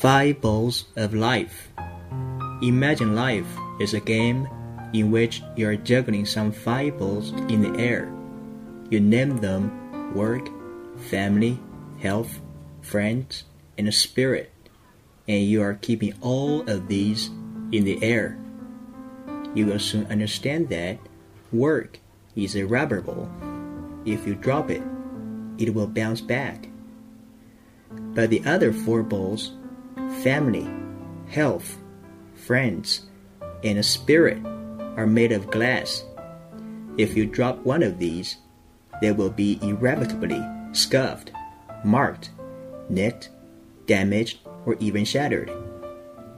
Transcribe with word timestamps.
Five 0.00 0.42
balls 0.42 0.84
of 0.94 1.14
life. 1.14 1.72
Imagine 2.60 3.14
life 3.14 3.48
is 3.80 3.94
a 3.94 4.00
game 4.00 4.46
in 4.92 5.10
which 5.10 5.42
you 5.56 5.66
are 5.68 5.76
juggling 5.76 6.26
some 6.26 6.52
five 6.52 6.98
balls 6.98 7.32
in 7.48 7.62
the 7.62 7.80
air. 7.80 8.12
You 8.90 9.00
name 9.00 9.38
them 9.38 9.72
work, 10.12 10.50
family, 11.08 11.58
health, 11.98 12.40
friends, 12.82 13.44
and 13.78 13.88
a 13.88 13.92
spirit, 13.92 14.52
and 15.26 15.42
you 15.42 15.62
are 15.62 15.80
keeping 15.80 16.12
all 16.20 16.68
of 16.68 16.88
these 16.88 17.28
in 17.72 17.84
the 17.84 17.96
air. 18.04 18.36
You 19.54 19.64
will 19.64 19.80
soon 19.80 20.04
understand 20.12 20.68
that 20.68 20.98
work 21.52 22.00
is 22.36 22.54
a 22.54 22.66
rubber 22.66 23.00
ball. 23.00 23.30
If 24.04 24.26
you 24.26 24.34
drop 24.34 24.70
it, 24.70 24.82
it 25.56 25.72
will 25.72 25.86
bounce 25.86 26.20
back. 26.20 26.68
But 27.90 28.28
the 28.28 28.44
other 28.44 28.74
four 28.74 29.02
balls 29.02 29.52
family, 30.26 30.68
health, 31.28 31.78
friends, 32.34 33.02
and 33.62 33.78
a 33.78 33.82
spirit 33.84 34.44
are 34.96 35.06
made 35.06 35.30
of 35.30 35.52
glass. 35.52 36.04
If 36.98 37.16
you 37.16 37.26
drop 37.26 37.64
one 37.64 37.84
of 37.84 38.00
these, 38.00 38.38
they 39.00 39.12
will 39.12 39.30
be 39.30 39.60
irrevocably 39.62 40.44
scuffed, 40.72 41.30
marked, 41.84 42.30
nicked, 42.88 43.30
damaged, 43.86 44.40
or 44.64 44.74
even 44.80 45.04
shattered. 45.04 45.48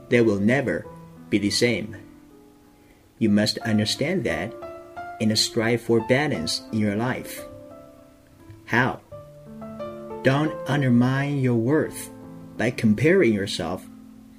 They 0.09 0.21
will 0.21 0.39
never 0.39 0.85
be 1.31 1.39
the 1.39 1.49
same. 1.49 1.97
You 3.17 3.29
must 3.29 3.57
understand 3.65 4.23
that 4.25 4.53
and 5.19 5.35
strive 5.35 5.81
for 5.81 5.99
balance 6.01 6.61
in 6.71 6.77
your 6.77 6.95
life. 6.95 7.43
How? 8.65 8.99
Don't 10.21 10.53
undermine 10.69 11.39
your 11.39 11.55
worth 11.55 12.11
by 12.59 12.69
comparing 12.69 13.33
yourself 13.33 13.88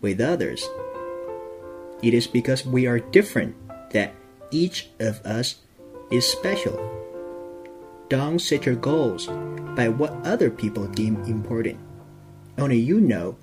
with 0.01 0.21
others. 0.21 0.67
It 2.03 2.15
is 2.15 2.27
because 2.27 2.65
we 2.65 2.87
are 2.87 2.99
different 2.99 3.55
that 3.93 4.15
each 4.51 4.89
of 4.99 5.21
us 5.25 5.57
is 6.11 6.27
special. 6.27 6.79
Don't 8.09 8.39
set 8.39 8.67
your 8.67 8.75
goals 8.75 9.27
by 9.77 9.89
what 9.89 10.13
other 10.27 10.51
people 10.51 10.87
deem 10.87 11.23
important. 11.25 11.79
Only 12.59 12.79
you 12.79 13.01
know 13.01 13.37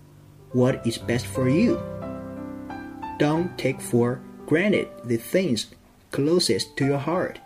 what 0.52 0.86
is 0.86 0.98
best 0.98 1.26
for 1.26 1.48
you. 1.48 1.80
Don't 3.18 3.58
take 3.58 3.82
for 3.82 4.22
granted 4.46 4.88
the 5.04 5.18
things 5.18 5.68
closest 6.12 6.76
to 6.78 6.86
your 6.86 6.98
heart. 6.98 7.40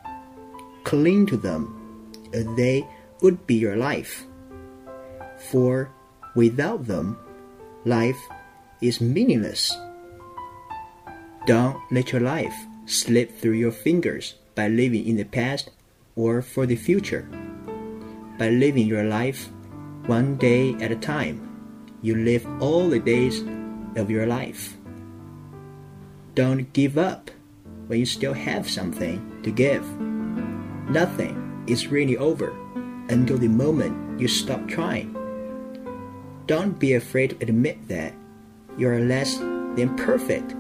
Cling 0.84 1.26
to 1.28 1.38
them, 1.38 2.12
they 2.32 2.88
would 3.22 3.46
be 3.46 3.56
your 3.56 3.76
life. 3.76 4.26
For 5.52 5.92
without 6.36 6.86
them, 6.88 7.18
life 7.86 8.20
is 8.82 9.00
meaningless. 9.00 9.72
Don't 11.46 11.78
let 11.92 12.12
your 12.12 12.22
life 12.22 12.56
slip 12.86 13.38
through 13.38 13.54
your 13.54 13.72
fingers 13.72 14.36
by 14.56 14.68
living 14.68 15.06
in 15.08 15.16
the 15.16 15.26
past 15.26 15.70
or 16.16 16.42
for 16.42 16.66
the 16.66 16.76
future. 16.76 17.30
By 18.38 18.50
living 18.50 18.88
your 18.88 19.04
life 19.04 19.50
one 20.06 20.36
day 20.38 20.74
at 20.82 20.92
a 20.92 20.96
time, 20.96 21.48
you 22.02 22.16
live 22.16 22.46
all 22.60 22.90
the 22.90 23.00
days 23.00 23.42
of 23.96 24.10
your 24.10 24.26
life. 24.26 24.78
Don't 26.34 26.72
give 26.74 26.98
up 26.98 27.30
when 27.88 28.00
you 28.00 28.06
still 28.06 28.34
have 28.34 28.70
something 28.70 29.20
to 29.44 29.52
give. 29.52 29.86
Nothing 30.90 31.64
is 31.68 31.88
really 31.88 32.18
over 32.18 32.50
until 33.10 33.38
the 33.38 33.48
moment 33.48 34.20
you 34.20 34.28
stop 34.28 34.68
trying. 34.68 35.14
Don't 36.48 36.80
be 36.80 36.94
afraid 36.94 37.32
to 37.32 37.48
admit 37.48 37.88
that 37.88 38.14
you 38.78 38.88
are 38.90 39.00
less 39.00 39.38
than 39.38 39.96
perfect. 39.98 40.56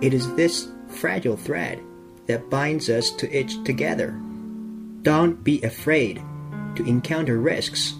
It 0.00 0.12
is 0.12 0.32
this 0.34 0.68
fragile 0.88 1.36
thread 1.36 1.80
that 2.26 2.50
binds 2.50 2.88
us 2.88 3.10
to 3.12 3.38
each 3.38 3.62
together. 3.64 4.10
Don't 5.02 5.42
be 5.42 5.62
afraid 5.62 6.22
to 6.74 6.84
encounter 6.84 7.38
risks. 7.38 7.94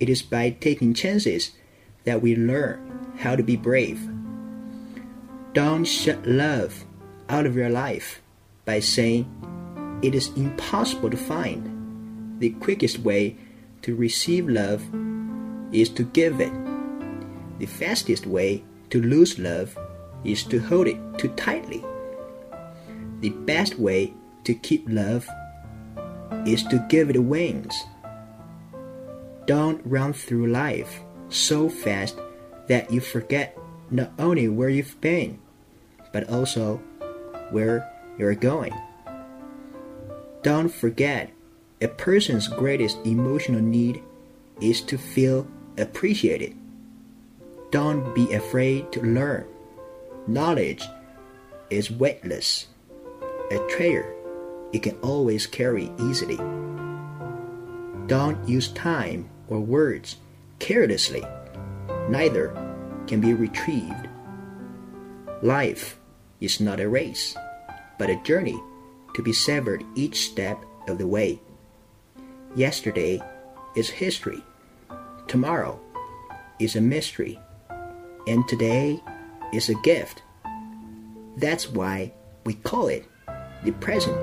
It 0.00 0.08
is 0.08 0.22
by 0.22 0.50
taking 0.50 0.94
chances 0.94 1.52
that 2.04 2.22
we 2.22 2.36
learn 2.36 3.14
how 3.18 3.34
to 3.34 3.42
be 3.42 3.56
brave. 3.56 4.08
Don't 5.54 5.84
shut 5.84 6.24
love 6.26 6.84
out 7.28 7.46
of 7.46 7.56
your 7.56 7.70
life 7.70 8.20
by 8.64 8.80
saying 8.80 9.26
it 10.02 10.14
is 10.14 10.28
impossible 10.36 11.10
to 11.10 11.16
find. 11.16 12.38
The 12.38 12.50
quickest 12.60 13.00
way 13.00 13.36
to 13.82 13.96
receive 13.96 14.48
love 14.48 14.82
is 15.72 15.88
to 15.90 16.04
give 16.04 16.40
it. 16.40 16.67
The 17.58 17.66
fastest 17.66 18.26
way 18.26 18.62
to 18.90 19.02
lose 19.02 19.38
love 19.38 19.76
is 20.24 20.44
to 20.44 20.58
hold 20.58 20.86
it 20.88 20.98
too 21.18 21.28
tightly. 21.30 21.84
The 23.20 23.30
best 23.30 23.78
way 23.78 24.14
to 24.44 24.54
keep 24.54 24.84
love 24.88 25.28
is 26.46 26.62
to 26.64 26.86
give 26.88 27.10
it 27.10 27.18
wings. 27.18 27.74
Don't 29.46 29.80
run 29.84 30.12
through 30.12 30.48
life 30.48 31.00
so 31.28 31.68
fast 31.68 32.16
that 32.68 32.90
you 32.90 33.00
forget 33.00 33.58
not 33.90 34.12
only 34.18 34.48
where 34.48 34.68
you've 34.68 35.00
been, 35.00 35.38
but 36.12 36.28
also 36.30 36.76
where 37.50 37.90
you're 38.18 38.34
going. 38.34 38.74
Don't 40.42 40.68
forget, 40.68 41.30
a 41.80 41.88
person's 41.88 42.48
greatest 42.48 42.98
emotional 43.04 43.60
need 43.60 44.02
is 44.60 44.80
to 44.82 44.98
feel 44.98 45.46
appreciated. 45.76 46.56
Don't 47.70 48.14
be 48.14 48.32
afraid 48.32 48.90
to 48.92 49.02
learn. 49.02 49.44
Knowledge 50.26 50.82
is 51.68 51.90
weightless. 51.90 52.66
A 53.50 53.58
treasure 53.68 54.14
you 54.72 54.80
can 54.80 54.96
always 55.00 55.46
carry 55.46 55.92
easily. 56.00 56.38
Don't 58.06 58.48
use 58.48 58.68
time 58.68 59.28
or 59.48 59.60
words 59.60 60.16
carelessly. 60.60 61.22
Neither 62.08 62.56
can 63.06 63.20
be 63.20 63.34
retrieved. 63.34 64.08
Life 65.42 65.98
is 66.40 66.60
not 66.60 66.80
a 66.80 66.88
race, 66.88 67.36
but 67.98 68.08
a 68.08 68.22
journey 68.22 68.58
to 69.14 69.22
be 69.22 69.32
severed 69.32 69.84
each 69.94 70.30
step 70.30 70.64
of 70.88 70.96
the 70.96 71.06
way. 71.06 71.38
Yesterday 72.56 73.20
is 73.76 73.90
history. 73.90 74.42
Tomorrow 75.26 75.78
is 76.58 76.74
a 76.74 76.80
mystery. 76.80 77.38
And 78.26 78.46
today 78.48 79.02
is 79.52 79.68
a 79.68 79.74
gift. 79.76 80.22
That's 81.36 81.68
why 81.68 82.12
we 82.44 82.54
call 82.54 82.88
it 82.88 83.06
the 83.64 83.72
present. 83.72 84.16